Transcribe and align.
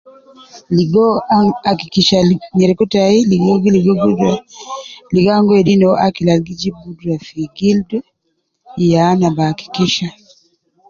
Ligo 0.75 1.07
an 1.35 1.47
akikisha 1.69 2.17
gal 2.25 2.29
nyereku 2.57 2.85
tai 2.93 3.17
ligo 3.31 3.51
gi 3.61 3.69
ligob 3.75 3.97
gudra 4.03 4.33
,ligo 5.13 5.29
an 5.33 5.43
gi 5.47 5.51
wedi 5.55 5.73
no 5.81 5.89
akil 6.05 6.27
al 6.29 6.41
gi 6.47 6.53
jib 6.61 6.75
gudra 6.83 7.13
fi 7.27 7.41
gildu, 7.57 7.97
ya 8.89 8.99
ana 9.11 9.27
bi 9.35 9.43
akikisha 9.51 10.07